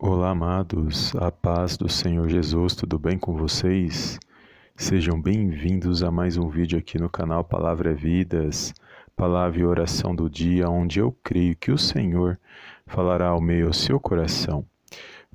[0.00, 4.16] Olá, amados, a paz do Senhor Jesus, tudo bem com vocês?
[4.76, 8.72] Sejam bem-vindos a mais um vídeo aqui no canal Palavra é Vidas,
[9.16, 12.38] palavra e oração do dia, onde eu creio que o Senhor
[12.86, 14.64] falará ao meio ao seu coração.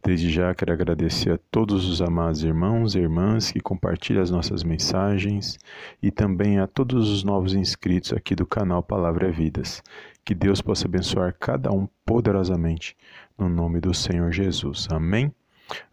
[0.05, 4.61] Desde já quero agradecer a todos os amados irmãos e irmãs que compartilham as nossas
[4.61, 5.57] mensagens
[6.01, 9.81] e também a todos os novos inscritos aqui do canal Palavra é Vidas.
[10.25, 12.97] Que Deus possa abençoar cada um poderosamente
[13.37, 14.89] no nome do Senhor Jesus.
[14.91, 15.33] Amém?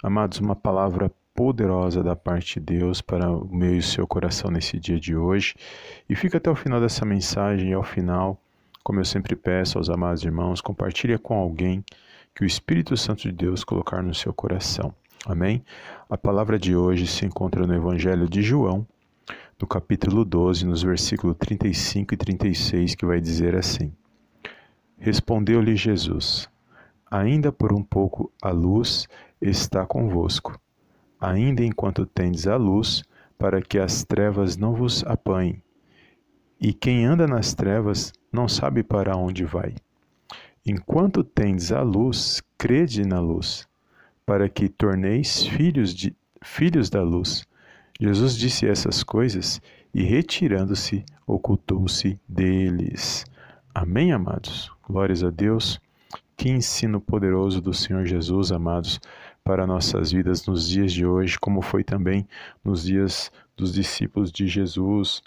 [0.03, 4.51] Amados, uma palavra poderosa da parte de Deus para o meu e o seu coração
[4.51, 5.55] nesse dia de hoje.
[6.09, 8.43] E fica até o final dessa mensagem e ao final,
[8.83, 11.85] como eu sempre peço aos amados irmãos, compartilhe com alguém
[12.41, 14.95] que o Espírito Santo de Deus colocar no seu coração.
[15.27, 15.63] Amém?
[16.09, 18.87] A palavra de hoje se encontra no Evangelho de João,
[19.61, 23.93] no capítulo 12, nos versículos 35 e 36, que vai dizer assim:
[24.97, 26.49] Respondeu-lhe Jesus:
[27.11, 29.07] Ainda por um pouco a luz
[29.39, 30.59] está convosco.
[31.21, 33.05] Ainda enquanto tendes a luz,
[33.37, 35.63] para que as trevas não vos apanhem.
[36.59, 39.75] E quem anda nas trevas não sabe para onde vai.
[40.67, 43.67] Enquanto tendes a luz, crede na luz,
[44.27, 47.47] para que torneis filhos, de, filhos da luz.
[47.99, 49.61] Jesus disse essas coisas
[49.95, 53.25] e, retirando-se, ocultou-se deles.
[53.75, 54.71] Amém, amados?
[54.87, 55.81] Glórias a Deus.
[56.37, 59.01] Que ensino poderoso do Senhor Jesus, amados,
[59.43, 62.27] para nossas vidas nos dias de hoje, como foi também
[62.65, 65.23] nos dias dos discípulos de Jesus.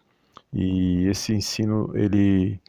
[0.52, 2.60] E esse ensino, ele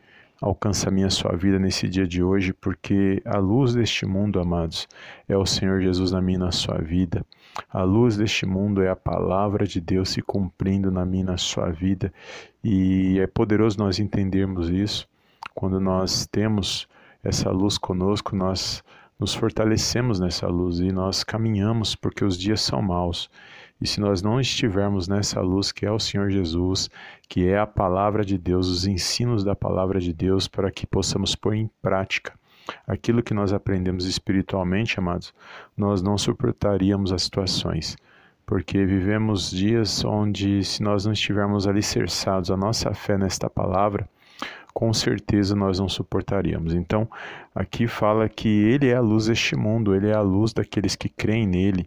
[0.44, 4.86] alcança a minha sua vida nesse dia de hoje, porque a luz deste mundo, amados,
[5.26, 7.24] é o Senhor Jesus na minha na sua vida.
[7.70, 11.70] A luz deste mundo é a palavra de Deus se cumprindo na minha na sua
[11.70, 12.12] vida.
[12.62, 15.08] E é poderoso nós entendermos isso.
[15.54, 16.86] Quando nós temos
[17.22, 18.84] essa luz conosco, nós
[19.18, 23.30] nos fortalecemos nessa luz e nós caminhamos porque os dias são maus.
[23.84, 26.88] E se nós não estivermos nessa luz que é o Senhor Jesus,
[27.28, 31.34] que é a palavra de Deus, os ensinos da palavra de Deus, para que possamos
[31.34, 32.32] pôr em prática
[32.86, 35.34] aquilo que nós aprendemos espiritualmente, amados,
[35.76, 37.94] nós não suportaríamos as situações.
[38.46, 44.08] Porque vivemos dias onde, se nós não estivermos alicerçados a nossa fé nesta palavra,
[44.72, 46.72] com certeza nós não suportaríamos.
[46.72, 47.06] Então,
[47.54, 51.10] aqui fala que Ele é a luz deste mundo, Ele é a luz daqueles que
[51.10, 51.86] creem nele.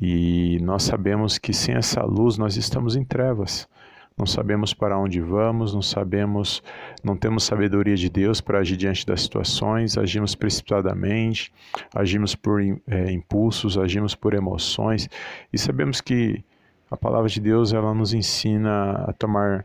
[0.00, 3.68] E nós sabemos que sem essa luz nós estamos em trevas.
[4.16, 6.62] Não sabemos para onde vamos, não sabemos,
[7.02, 11.52] não temos sabedoria de Deus para agir diante das situações, agimos precipitadamente,
[11.94, 15.08] agimos por é, impulsos, agimos por emoções
[15.52, 16.44] e sabemos que
[16.90, 19.64] a palavra de Deus ela nos ensina a tomar,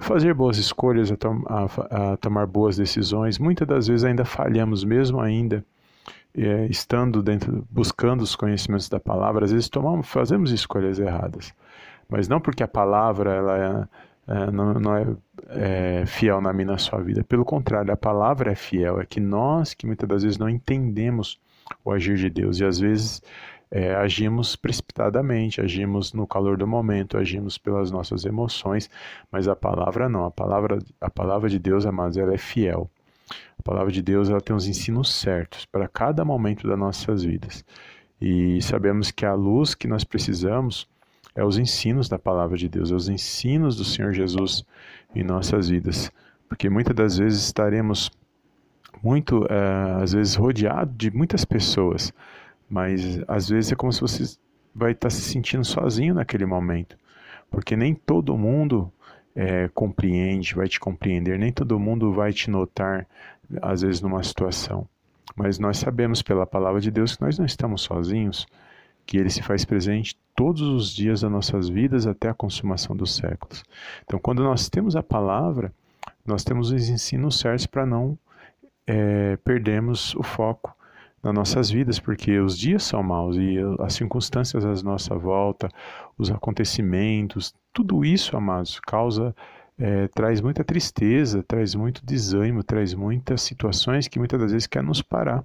[0.00, 1.16] fazer boas escolhas, a,
[1.46, 3.38] a, a tomar boas decisões.
[3.38, 5.62] Muitas das vezes ainda falhamos, mesmo ainda
[6.36, 11.52] é, estando dentro, buscando os conhecimentos da palavra, às vezes tomamos, fazemos escolhas erradas.
[12.08, 13.88] Mas não porque a palavra ela
[14.28, 15.06] é, é, não, não é,
[15.48, 17.22] é, fiel na minha na sua vida.
[17.24, 19.00] Pelo contrário, a palavra é fiel.
[19.00, 21.40] É que nós que muitas das vezes não entendemos
[21.84, 23.22] o agir de Deus e às vezes
[23.70, 28.88] é, agimos precipitadamente, agimos no calor do momento, agimos pelas nossas emoções,
[29.30, 30.24] mas a palavra não.
[30.24, 32.90] A palavra, a palavra de Deus, amados, ela é fiel.
[33.58, 37.64] A palavra de Deus ela tem os ensinos certos para cada momento das nossas vidas.
[38.20, 40.88] E sabemos que a luz que nós precisamos
[41.34, 44.64] é os ensinos da palavra de Deus, é os ensinos do Senhor Jesus
[45.14, 46.10] em nossas vidas.
[46.48, 48.10] Porque muitas das vezes estaremos
[49.02, 52.12] muito, é, às vezes, rodeado de muitas pessoas,
[52.68, 54.38] mas às vezes é como se você
[54.74, 56.96] vai estar se sentindo sozinho naquele momento.
[57.50, 58.92] Porque nem todo mundo
[59.34, 63.06] é, compreende, vai te compreender, nem todo mundo vai te notar,
[63.60, 64.88] às vezes, numa situação.
[65.34, 68.46] Mas nós sabemos pela palavra de Deus que nós não estamos sozinhos,
[69.04, 73.14] que Ele se faz presente todos os dias das nossas vidas até a consumação dos
[73.14, 73.64] séculos.
[74.04, 75.72] Então, quando nós temos a palavra,
[76.24, 78.18] nós temos os ensinos certos para não
[78.86, 80.74] é, perdermos o foco
[81.24, 85.70] nas nossas vidas, porque os dias são maus e as circunstâncias à nossa volta,
[86.18, 89.34] os acontecimentos, tudo isso, amados, causa,
[89.78, 94.82] é, traz muita tristeza, traz muito desânimo, traz muitas situações que muitas das vezes quer
[94.82, 95.42] nos parar.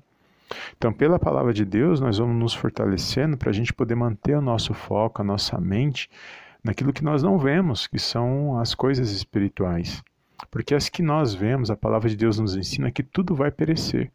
[0.78, 4.42] Então, pela palavra de Deus, nós vamos nos fortalecendo para a gente poder manter o
[4.42, 6.10] nosso foco, a nossa mente
[6.62, 10.04] naquilo que nós não vemos, que são as coisas espirituais.
[10.52, 14.12] Porque as que nós vemos, a palavra de Deus nos ensina que tudo vai perecer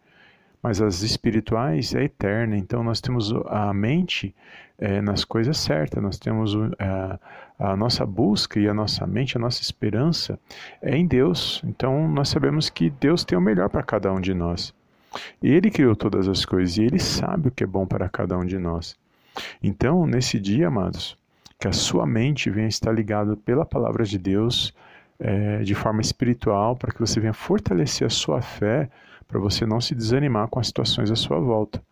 [0.64, 2.56] mas as espirituais é eterna.
[2.56, 4.34] Então nós temos a mente
[4.78, 7.20] é, nas coisas certas, nós temos a,
[7.58, 10.40] a, nossa busca e a nossa mente, a nossa esperança
[10.80, 11.60] é em Deus.
[11.66, 14.72] Então nós sabemos que Deus tem o melhor para cada um de nós.
[15.42, 18.46] Ele criou todas as coisas e ele sabe o que é bom para cada um
[18.46, 18.96] de nós.
[19.62, 21.14] Então, nesse dia, amados,
[21.60, 24.72] que a sua mente venha estar ligada pela palavra de Deus
[25.20, 28.88] é, de forma espiritual, para que você venha fortalecer a sua fé,
[29.26, 31.82] para você não se desanimar com as situações à sua volta.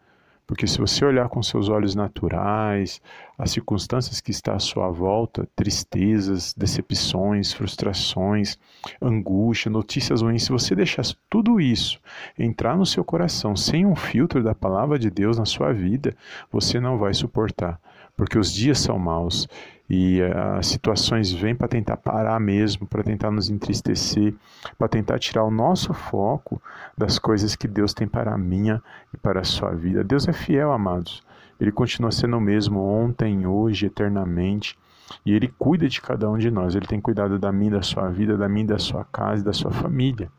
[0.47, 3.01] Porque se você olhar com seus olhos naturais,
[3.39, 8.59] as circunstâncias que estão à sua volta, tristezas, decepções, frustrações,
[9.01, 12.01] angústia, notícias ruins, se você deixar tudo isso
[12.39, 16.15] entrar no seu coração sem um filtro da palavra de Deus na sua vida,
[16.51, 17.81] você não vai suportar
[18.17, 19.49] porque os dias são maus
[19.89, 24.35] e eh, as situações vêm para tentar parar mesmo, para tentar nos entristecer,
[24.79, 26.61] para tentar tirar o nosso foco
[26.97, 28.83] das coisas que Deus tem para a minha
[29.13, 30.03] e para a sua vida.
[30.03, 31.23] Deus é fiel, amados.
[31.61, 34.79] Ele continua sendo o mesmo ontem, hoje, eternamente.
[35.27, 36.75] E Ele cuida de cada um de nós.
[36.75, 39.71] Ele tem cuidado da minha, da sua vida, da minha, da sua casa da sua
[39.71, 40.31] família.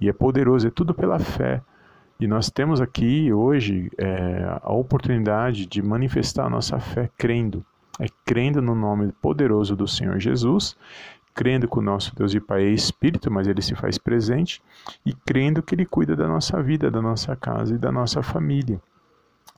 [0.00, 1.62] E é poderoso, é tudo pela fé.
[2.18, 7.64] E nós temos aqui hoje é, a oportunidade de manifestar a nossa fé crendo.
[8.00, 10.76] É crendo no nome poderoso do Senhor Jesus,
[11.34, 14.62] crendo que o nosso Deus e Pai é Espírito, mas Ele se faz presente,
[15.04, 18.80] e crendo que Ele cuida da nossa vida, da nossa casa e da nossa família.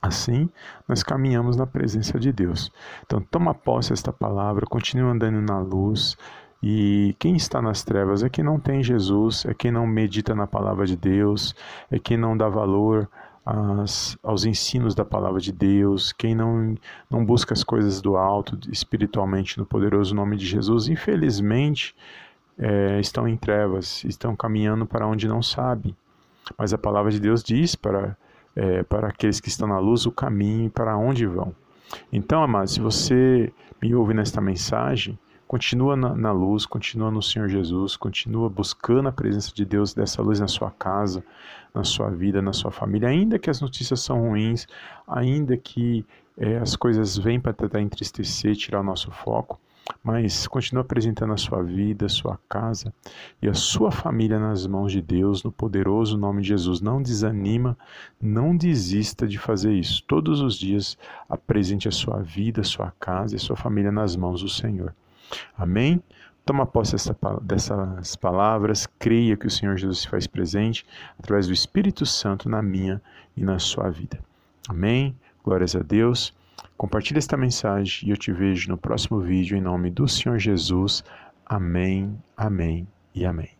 [0.01, 0.49] Assim,
[0.87, 2.71] nós caminhamos na presença de Deus.
[3.05, 6.17] Então, toma posse esta palavra, continue andando na luz,
[6.61, 10.45] e quem está nas trevas é quem não tem Jesus, é quem não medita na
[10.45, 11.55] palavra de Deus,
[11.89, 13.09] é quem não dá valor
[13.45, 16.75] às, aos ensinos da palavra de Deus, quem não,
[17.09, 20.89] não busca as coisas do alto espiritualmente no poderoso nome de Jesus.
[20.89, 21.95] Infelizmente,
[22.57, 25.95] é, estão em trevas, estão caminhando para onde não sabem.
[26.57, 28.17] Mas a palavra de Deus diz para,
[28.53, 31.55] é, para aqueles que estão na luz o caminho para onde vão.
[32.11, 33.51] Então, amados, se você
[33.81, 35.17] me ouve nesta mensagem,
[35.49, 40.21] Continua na, na, luz, continua no Senhor Jesus, continua buscando a presença de Deus dessa
[40.21, 41.23] luz na sua casa,
[41.73, 44.67] na sua vida, na sua família, ainda que as notícias são ruins,
[45.07, 46.05] ainda que
[46.37, 49.59] é, as coisas vêm para tentar entristecer, tirar o nosso foco,
[50.03, 52.93] mas continua apresentando a sua vida, a sua casa
[53.41, 56.79] e a sua família nas mãos de Deus, no poderoso nome de Jesus.
[56.79, 57.75] Não desanima,
[58.21, 60.03] não desista de fazer isso.
[60.03, 60.95] Todos os dias
[61.27, 64.93] apresente a sua vida, a sua casa e a sua família nas mãos do Senhor.
[65.57, 66.01] Amém?
[66.45, 70.85] Toma posse dessa, dessas palavras, creia que o Senhor Jesus se faz presente
[71.19, 73.01] através do Espírito Santo na minha
[73.37, 74.19] e na sua vida.
[74.67, 75.15] Amém?
[75.43, 76.33] Glórias a Deus.
[76.75, 81.03] Compartilhe esta mensagem e eu te vejo no próximo vídeo em nome do Senhor Jesus.
[81.45, 83.58] Amém, amém e amém.